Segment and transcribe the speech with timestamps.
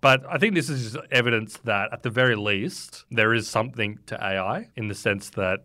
[0.00, 3.98] But I think this is just evidence that, at the very least, there is something
[4.06, 5.64] to AI in the sense that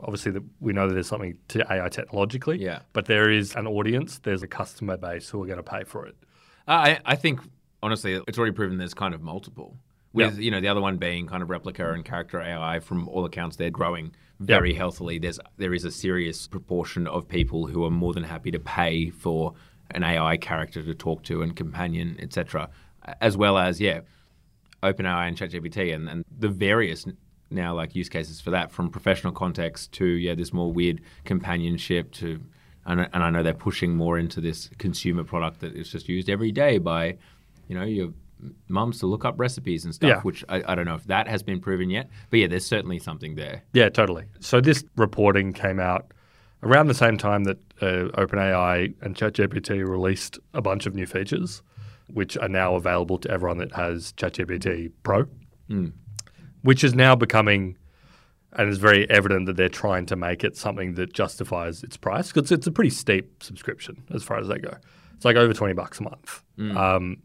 [0.00, 2.58] obviously that we know that there's something to AI technologically.
[2.58, 2.80] Yeah.
[2.92, 6.06] But there is an audience, there's a customer base who are going to pay for
[6.06, 6.16] it.
[6.66, 7.40] I, I think
[7.82, 9.76] honestly, it's already proven there's kind of multiple.
[10.12, 13.24] With you know the other one being kind of Replika and character AI, from all
[13.24, 15.18] accounts, they're growing very healthily.
[15.18, 19.10] There's there is a serious proportion of people who are more than happy to pay
[19.10, 19.54] for
[19.90, 22.70] an AI character to talk to and companion, etc.
[23.20, 24.00] As well as yeah,
[24.82, 27.06] OpenAI and ChatGPT and, and the various
[27.50, 32.10] now like use cases for that from professional context to yeah this more weird companionship
[32.12, 32.40] to
[32.86, 36.08] and, I- and I know they're pushing more into this consumer product that is just
[36.08, 37.16] used every day by
[37.68, 38.12] you know your
[38.68, 40.20] mums to look up recipes and stuff Yeah.
[40.22, 42.98] which I, I don't know if that has been proven yet but yeah there's certainly
[42.98, 44.24] something there Yeah, totally.
[44.40, 46.12] So this reporting came out
[46.62, 51.62] around the same time that uh, OpenAI and ChatGPT released a bunch of new features,
[52.08, 55.26] which are now available to everyone that has ChatGPT Pro,
[56.62, 57.76] which is now becoming,
[58.52, 62.32] and it's very evident that they're trying to make it something that justifies its price
[62.32, 64.74] because it's a pretty steep subscription as far as they go.
[65.14, 66.42] It's like over twenty bucks a month.
[66.58, 67.22] Um,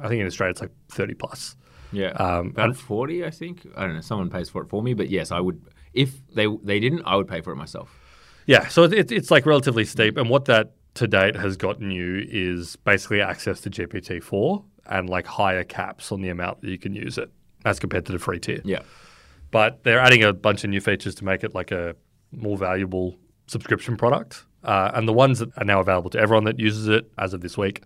[0.00, 1.56] I think in Australia it's like thirty plus.
[1.92, 4.80] yeah Um, about and- 40 I think I don't know someone pays for it for
[4.82, 5.60] me but yes I would
[5.92, 7.90] if they they didn't I would pay for it myself
[8.46, 12.24] Yeah, so it, it's like relatively steep, and what that to date has gotten you
[12.28, 16.78] is basically access to GPT four and like higher caps on the amount that you
[16.78, 17.30] can use it
[17.64, 18.60] as compared to the free tier.
[18.64, 18.80] yeah
[19.50, 21.94] But they're adding a bunch of new features to make it like a
[22.32, 24.44] more valuable subscription product.
[24.62, 27.40] Uh, and the ones that are now available to everyone that uses it as of
[27.40, 27.82] this week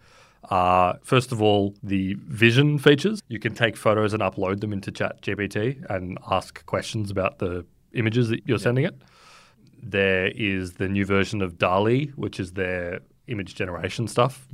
[0.51, 3.23] are first of all the vision features.
[3.29, 7.65] You can take photos and upload them into Chat GPT and ask questions about the
[7.95, 8.95] images that you're sending it.
[9.85, 14.47] There is the new version of DALL·E, which is their image generation stuff,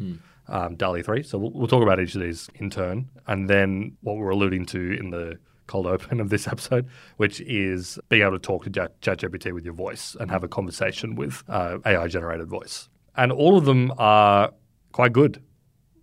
[0.49, 1.23] um, DALL·E 3.
[1.23, 3.09] So we'll, we'll talk about each of these in turn.
[3.27, 7.99] And then what we're alluding to in the cold open of this episode, which is
[8.09, 11.45] being able to talk to Chat- ChatGPT with your voice and have a conversation with
[11.49, 12.89] uh, AI generated voice.
[13.17, 14.53] And all of them are
[14.93, 15.43] quite good.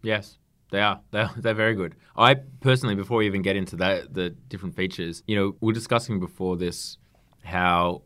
[0.02, 0.38] Yes,
[0.72, 1.02] they are.
[1.12, 1.96] They're, they're very good.
[2.16, 5.74] I personally, before we even get into that, the different features, you know, we are
[5.74, 6.98] discussing before this
[7.44, 8.02] how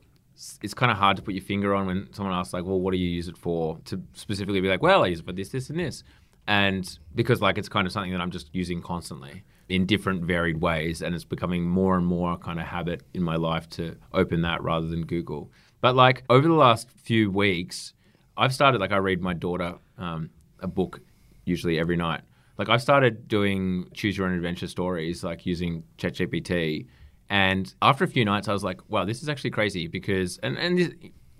[0.62, 2.92] it's kind of hard to put your finger on when someone asks, like, well, what
[2.92, 3.78] do you use it for?
[3.86, 6.04] To specifically be like, well, I use it for this, this, and this.
[6.48, 10.60] And because, like, it's kind of something that I'm just using constantly in different varied
[10.62, 11.02] ways.
[11.02, 14.62] And it's becoming more and more kind of habit in my life to open that
[14.64, 15.52] rather than Google.
[15.82, 17.94] But, like, over the last few weeks,
[18.38, 21.00] I've started, like, I read my daughter um, a book
[21.46, 22.22] usually every night.
[22.58, 26.86] Like I've started doing choose your own adventure stories, like using ChatGPT.
[27.32, 30.58] And after a few nights, I was like, wow, this is actually crazy because, and,
[30.58, 30.90] and this,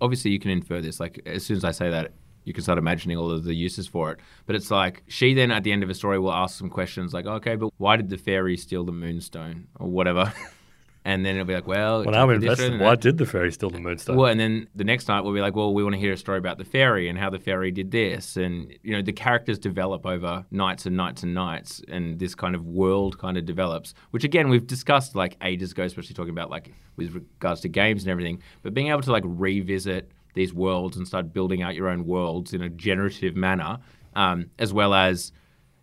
[0.00, 0.98] obviously you can infer this.
[0.98, 2.12] Like as soon as I say that,
[2.44, 4.18] you can start imagining all of the uses for it.
[4.46, 7.12] But it's like she then at the end of a story will ask some questions
[7.12, 10.32] like, okay, but why did the fairy steal the moonstone or whatever?
[11.04, 12.78] and then it'll be like, well, Well, I'm invested.
[12.78, 14.16] Why did the fairy steal the moonstone?
[14.16, 16.16] Well, and then the next night we'll be like, well, we want to hear a
[16.16, 19.58] story about the fairy and how the fairy did this, and you know the characters
[19.58, 23.94] develop over nights and nights and nights, and this kind of world kind of develops.
[24.10, 28.02] Which again we've discussed like ages ago, especially talking about like with regards to games
[28.02, 28.42] and everything.
[28.62, 32.54] But being able to like revisit these worlds and start building out your own worlds
[32.54, 33.78] in a generative manner,
[34.14, 35.32] um, as well as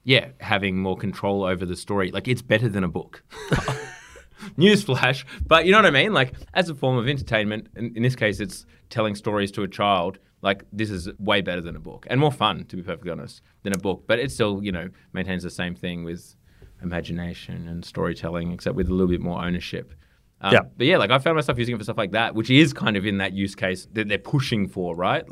[0.06, 2.10] yeah, having more control over the story.
[2.10, 3.22] Like it's better than a book.
[4.58, 6.14] Newsflash, but you know what I mean?
[6.14, 9.68] Like, as a form of entertainment, in, in this case, it's telling stories to a
[9.68, 10.20] child.
[10.42, 13.42] Like, this is way better than a book and more fun, to be perfectly honest,
[13.64, 14.06] than a book.
[14.08, 16.36] But it still, you know, maintains the same thing with
[16.82, 19.94] imagination and storytelling, except with a little bit more ownership.
[20.42, 20.60] Um, Yeah.
[20.78, 22.96] But yeah, like, I found myself using it for stuff like that, which is kind
[22.96, 25.26] of in that use case that they're pushing for, right?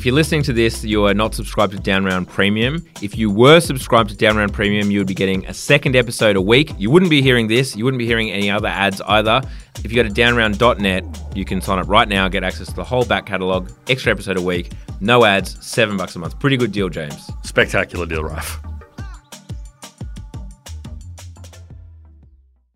[0.00, 2.82] If you're listening to this, you are not subscribed to Downround Premium.
[3.02, 6.40] If you were subscribed to Downround Premium, you would be getting a second episode a
[6.40, 6.72] week.
[6.78, 7.76] You wouldn't be hearing this.
[7.76, 9.42] You wouldn't be hearing any other ads either.
[9.84, 12.82] If you go to downround.net, you can sign up right now, get access to the
[12.82, 16.40] whole back catalogue, extra episode a week, no ads, seven bucks a month.
[16.40, 17.30] Pretty good deal, James.
[17.42, 18.69] Spectacular deal, Ralph.